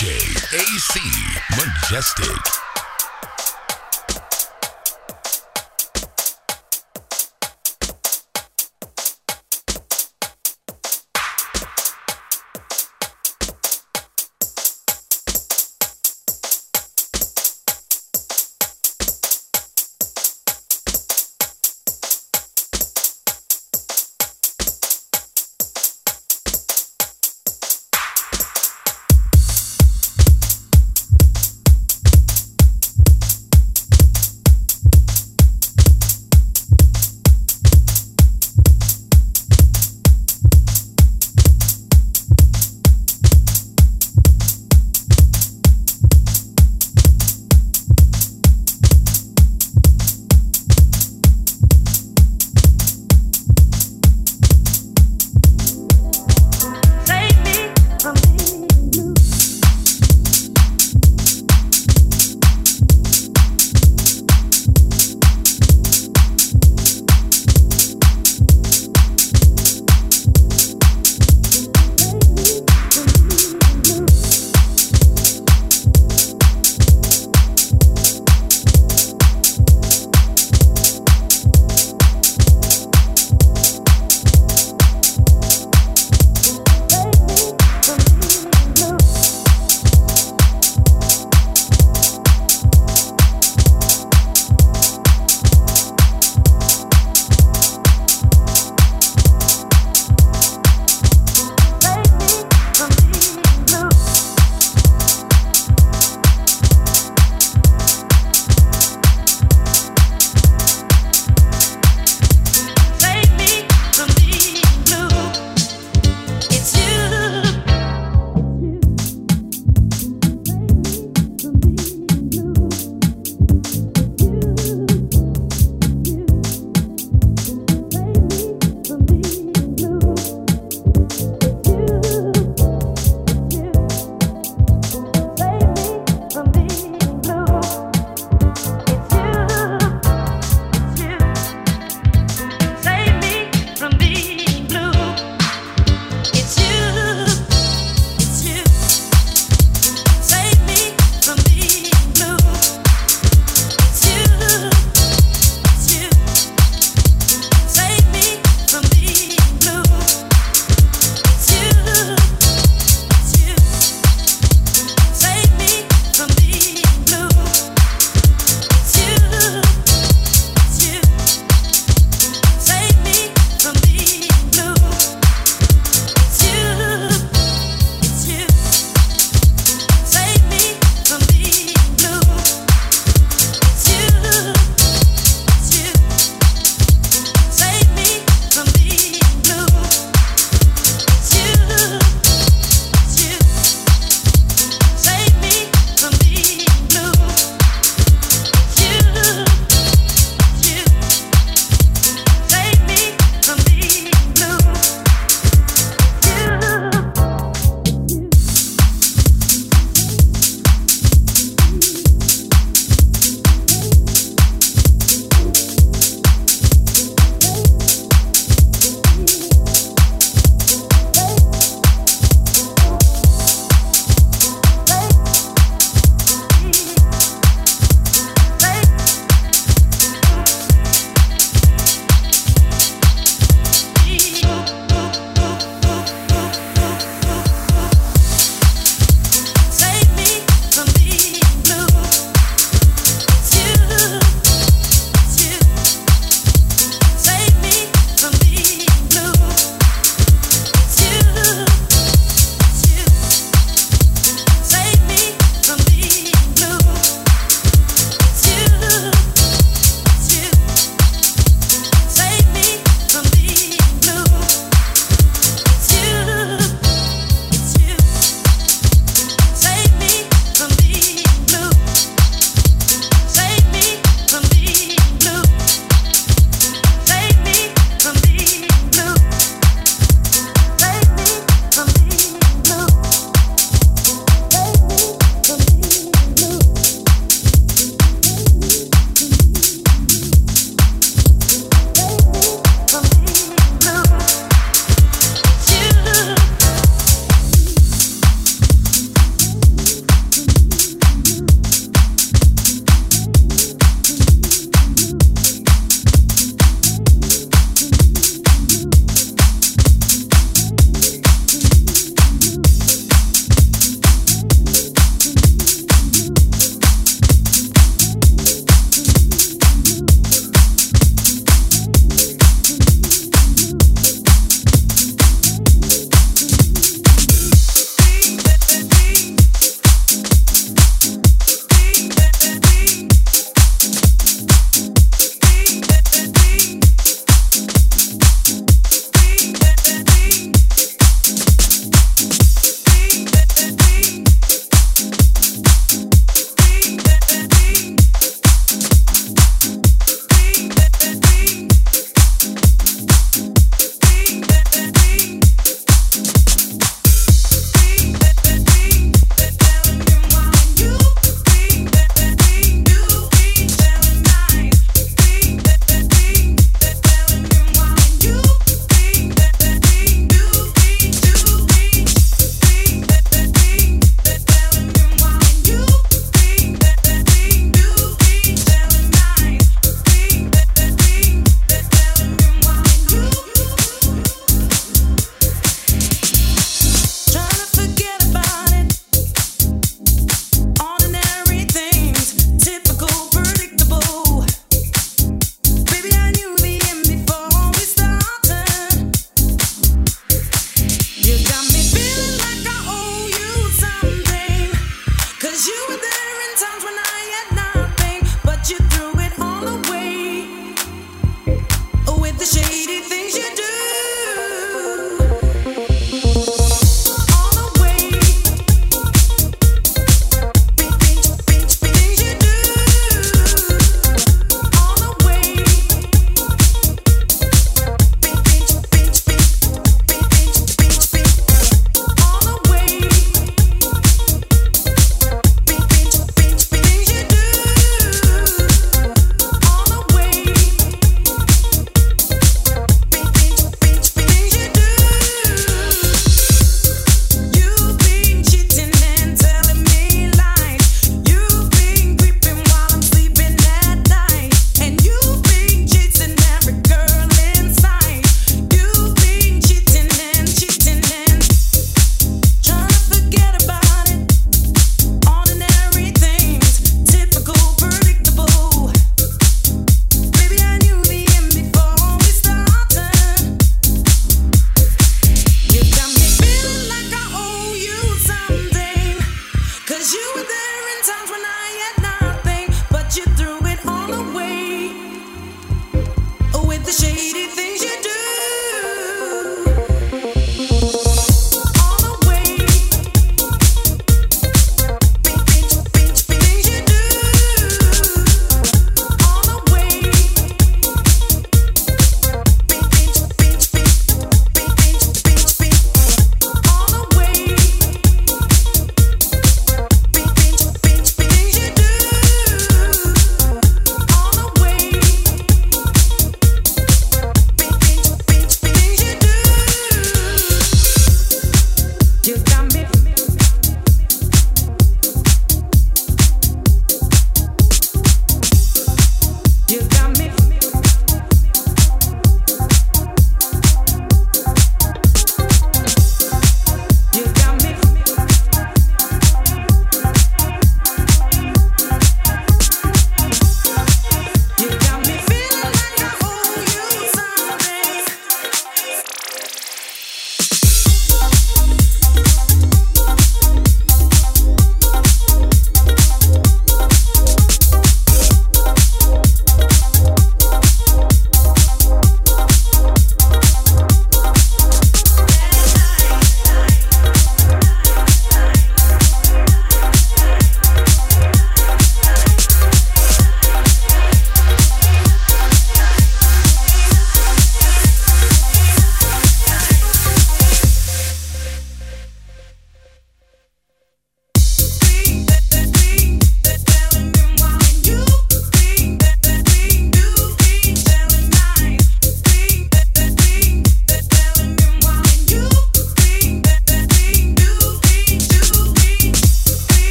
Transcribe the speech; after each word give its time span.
DJ 0.00 0.08
AC 0.54 1.00
Majestic. 1.58 2.69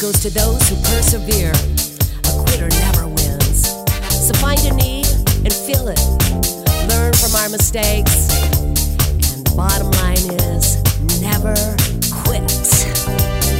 goes 0.00 0.20
to 0.20 0.30
those 0.30 0.68
who 0.68 0.76
persevere. 0.76 1.50
A 1.50 2.44
quitter 2.44 2.68
never 2.68 3.08
wins. 3.08 3.68
So 4.10 4.32
find 4.34 4.60
a 4.60 4.74
need 4.74 5.06
and 5.44 5.52
fill 5.52 5.88
it. 5.88 5.98
Learn 6.88 7.12
from 7.14 7.34
our 7.34 7.48
mistakes. 7.48 8.30
And 8.60 9.44
the 9.44 9.54
bottom 9.56 9.90
line 9.90 10.18
is 10.46 10.76
never 11.20 11.54
quit. 12.22 13.57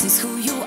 This 0.00 0.14
is 0.14 0.22
who 0.22 0.36
you 0.36 0.57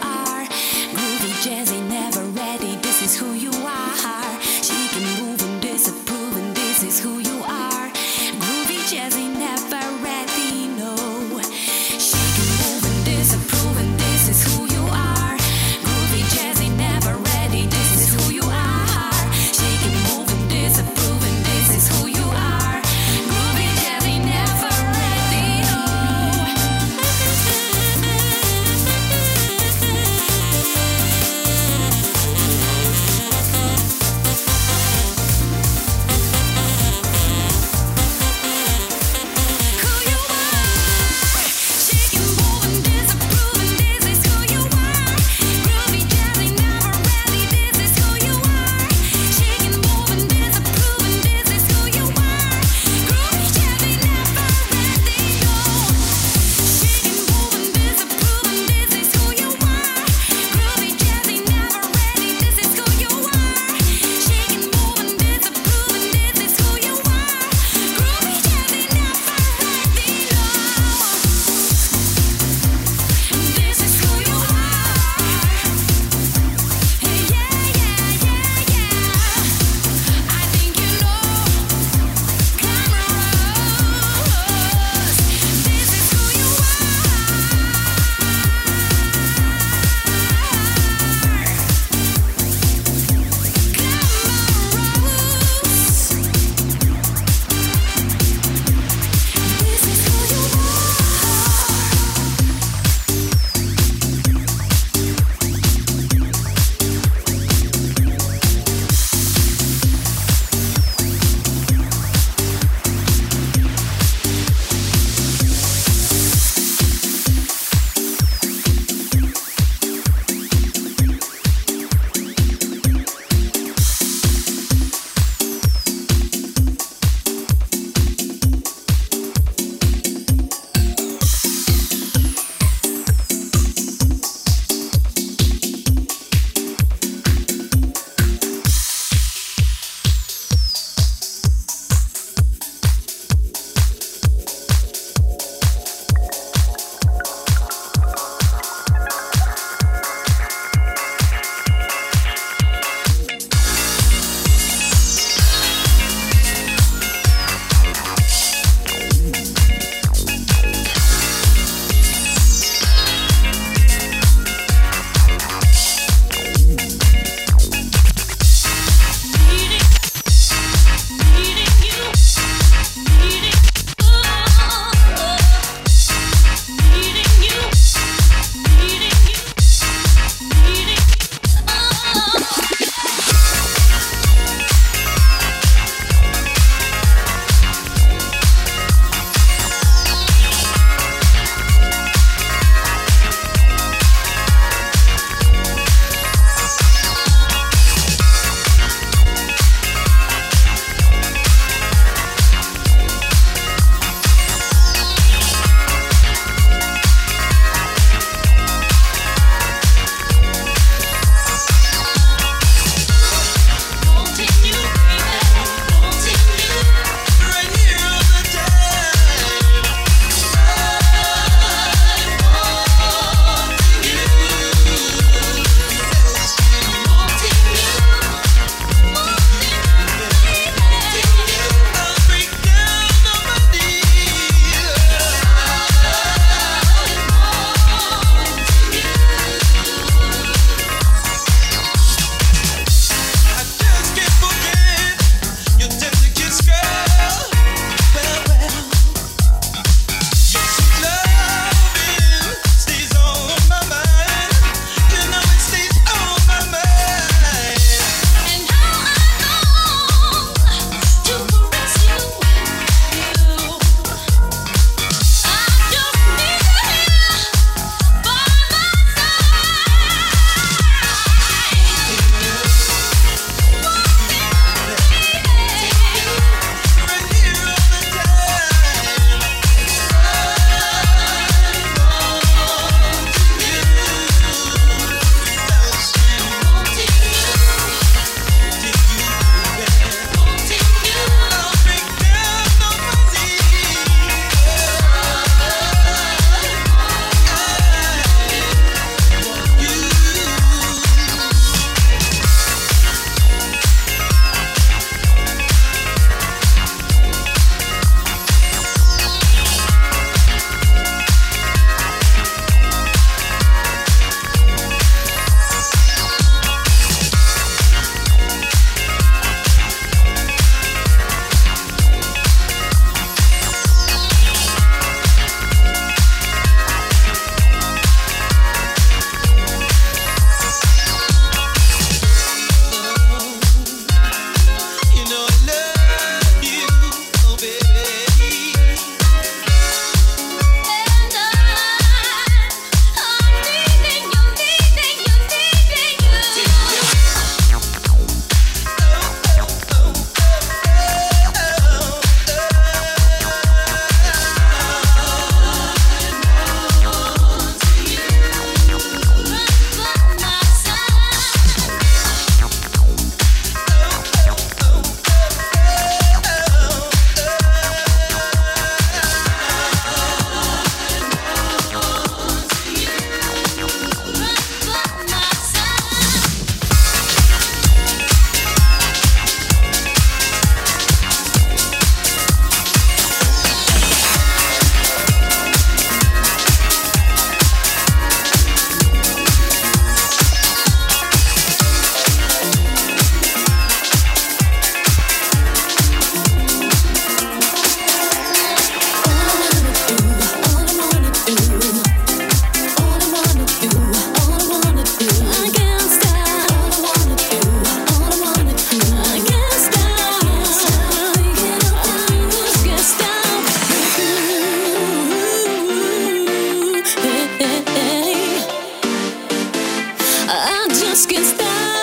más 421.12 421.28
que 421.28 421.36
estar. 421.36 422.01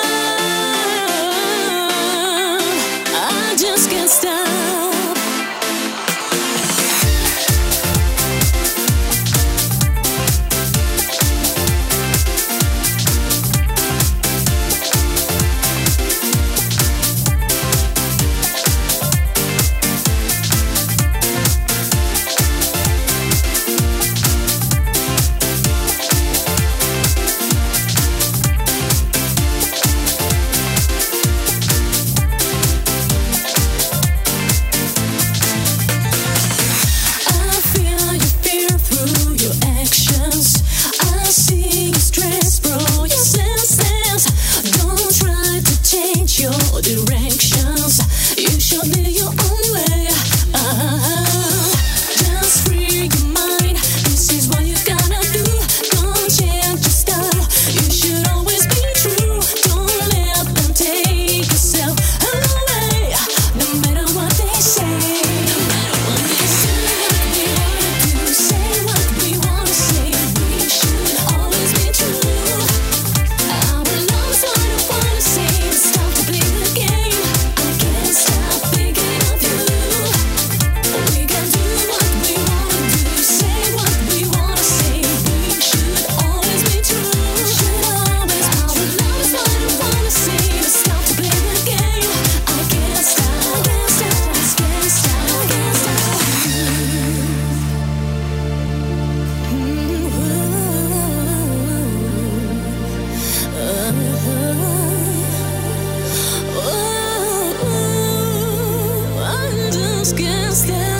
Directions 110.49 110.98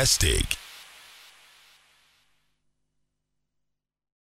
Majestic. 0.00 0.49